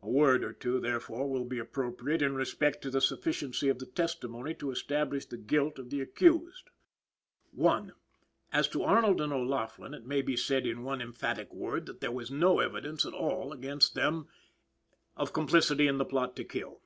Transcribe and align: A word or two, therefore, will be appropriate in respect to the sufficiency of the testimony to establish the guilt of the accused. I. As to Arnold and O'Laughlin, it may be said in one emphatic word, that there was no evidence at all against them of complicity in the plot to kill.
A 0.00 0.08
word 0.08 0.44
or 0.44 0.54
two, 0.54 0.80
therefore, 0.80 1.28
will 1.28 1.44
be 1.44 1.58
appropriate 1.58 2.22
in 2.22 2.34
respect 2.34 2.80
to 2.80 2.90
the 2.90 3.02
sufficiency 3.02 3.68
of 3.68 3.80
the 3.80 3.84
testimony 3.84 4.54
to 4.54 4.70
establish 4.70 5.26
the 5.26 5.36
guilt 5.36 5.78
of 5.78 5.90
the 5.90 6.00
accused. 6.00 6.70
I. 7.62 7.90
As 8.50 8.66
to 8.68 8.82
Arnold 8.82 9.20
and 9.20 9.30
O'Laughlin, 9.30 9.92
it 9.92 10.06
may 10.06 10.22
be 10.22 10.38
said 10.38 10.66
in 10.66 10.84
one 10.84 11.02
emphatic 11.02 11.52
word, 11.52 11.84
that 11.84 12.00
there 12.00 12.10
was 12.10 12.30
no 12.30 12.60
evidence 12.60 13.04
at 13.04 13.12
all 13.12 13.52
against 13.52 13.92
them 13.94 14.26
of 15.18 15.34
complicity 15.34 15.86
in 15.86 15.98
the 15.98 16.06
plot 16.06 16.34
to 16.36 16.44
kill. 16.44 16.80